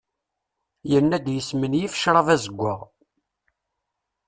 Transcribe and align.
Yenna-d 0.91 1.27
yesmenyif 1.31 1.93
ccrab 1.97 2.27
azewwaɣ. 2.35 2.79